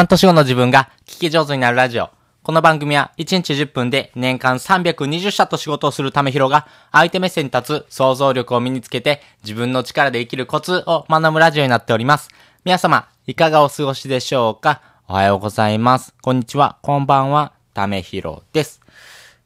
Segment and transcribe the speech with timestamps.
[0.00, 2.08] 半年後の自分が聞き上手になるラジオ。
[2.42, 12.30] この番組は1日10分で年間320社と仕事をするためひろが相手目線に立つ想像力を身につけて自分の力で生きるコツを学ぶラジオになっております。
[12.64, 14.80] 皆様、いかがお過ごしでしょうか？
[15.06, 16.14] おはようございます。
[16.22, 18.80] こんにちは、こんばんは、ためひろです。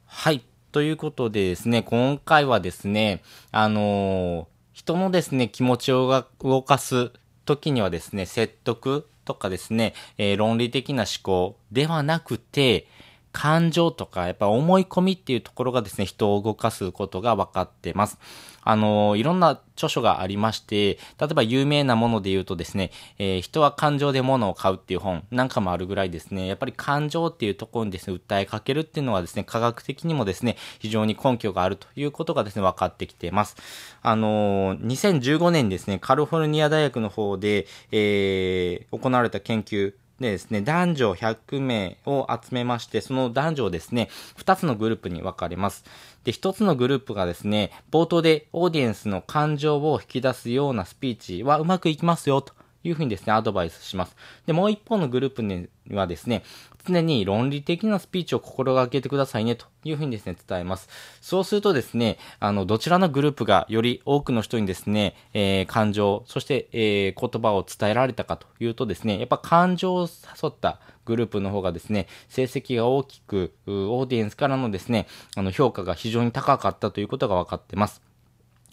[0.07, 0.45] はい。
[0.71, 7.11] ということでですね、今回はですね、あのー人のですね、気持ちを動かす
[7.45, 12.87] 時にはですね、説得とかですね、えー論理的な思考ではなくて、
[13.35, 18.19] 感情とか、やっぱ思い込みっていうところがですね、人を動かすことが分かってます。
[18.67, 33.57] あのいろんな著書がありまして、例えば有名なもので言うとですね、えー人は感情で物を買うっていう本なんかもあるぐらいですね、やっぱり感情っていうところにですね、訴えかけるっていうのはですね、科学的にもですね、非常に根拠があるということがですね、分かってきています。
[34.01, 45.85] あの2015年ですね、カリフォルニア大学の方で、えー行われた研究でですね、男女100名を集めまして、その男女をですね、2つのグループに分かれます。
[46.23, 52.55] で、1つのグループがですね、冒頭でオーディエンスの感情を引き出すようなスピーチはうまくいきますよ、と
[52.85, 54.17] いうふうにですね、アドバイスします。
[54.47, 56.45] で、もう一方のグループにはですね、
[56.87, 60.89] 常に論理的なスピーチを心がけてくださいね、というふうにですね、伝えます。
[61.21, 78.03] そうするとですね、あの、どちらのグループがより多くの人にですね、えー感情、そして、えー言葉を伝えられたかというとですね、やっぱ感情を誘ったグループの方がですね、成績が大きく、オーディエンスからのですね、あの、評価が非常に高かったということが分かってます。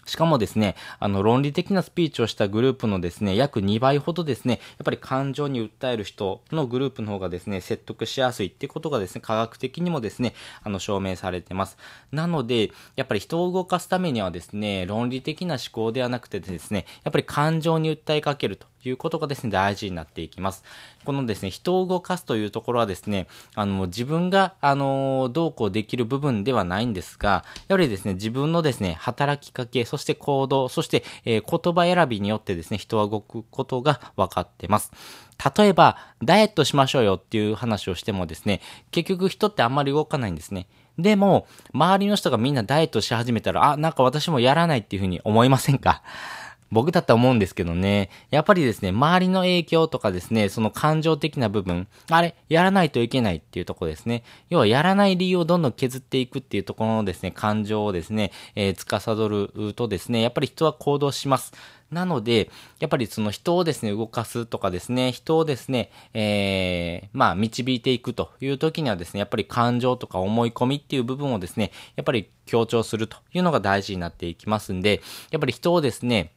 [0.05, 11.77] しかもですね、あの、論理的なスピーチをしたグループのですね、約2倍ほどですね、やっぱり感情に訴える人のグループの方がですね、説得しやすいってことがですね、科学的にもですね、あの、証明されてます。
[12.11, 20.63] なので、やっぱり人を動かすためにはですね、論理的な思考ではなくてですね、やっぱり感情に訴えかけるということがですね、大事になっていきます。
[21.05, 34.91] このですね、人を動かすというところはですね、あの、自分が、あの、どうこうできる部分ではないんですが、やはりですね、自分のですね、働きかけ、そして行動、そして、えー言葉選びによってですね、人は動くことが分かってます。
[35.58, 40.67] 例えば、ダイエットしましょうよっていう話をしてもですね、結局人ってあんまり動かないんですね。
[40.97, 46.03] でも、周りの人がみんなダイエットし始めたら、あ、なんか私もやらないっていうふうに思いませんか？
[46.71, 48.09] 僕だったら思うんですけどね。
[48.30, 54.23] やっぱりですね、周りの影響とかですね、その感情的な部分、あれ、やらないといけないっていうところですね。
[54.49, 61.52] 要は、やらない理由をどんどん削っていくっていうところのですね、感情をですね、えー、司るとですね、やっぱり人は行動します。
[61.92, 62.49] なので、
[62.80, 75.02] やっぱりその人をですね、動かすとかですね、人をですね、えー、まあ、導いていくという時にはですね、やっぱり感情とか思い込みっていう部分をですね、やっぱり強調するというのが大事になっていきますんで、
[75.32, 76.32] やっぱり人をですね、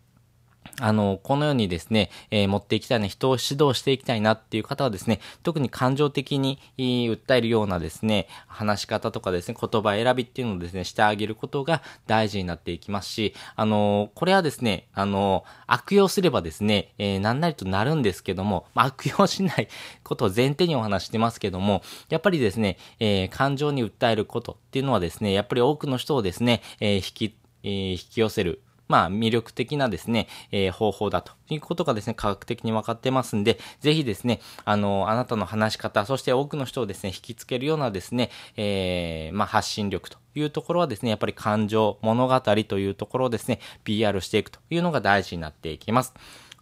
[0.81, 19.69] あの、このようにですね、えー持っていきたいな、人を指導していきたいなっていう方はですね、特に感情的に訴えるようなですね、話し方とかですね、言葉選びっていうのをですね、してあげることが大事になっていきますし、あの、これはですね、あの、悪用すればですね、えー何なりとなるんですけども、ま、悪用しない
[20.03, 46.15] ことを前提にお話してますけども、やっぱりですね、えー感情に訴えることっていうのはですね、やっぱり多くの人をですね、えー引き、え引き寄せる、まあ、魅力的なですね、えー方法だということがですね、科学的に分かってますんで、ぜひですね、あの、あなたの話し方、そして多くの人をですね、引きつけるようなですね、えーまあ、発信力というところはですね、やっぱり感情、物語というところをですね、PR していくというのが大事になっていきます。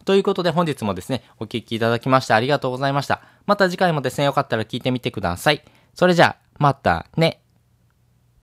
[0.05, 3.21] ということで本日もですね、お聞きいただきましてありがとうございました。
[3.45, 5.63] また次回もですね、よかったら聞いてみてください。
[5.93, 7.42] それじゃあ、またね。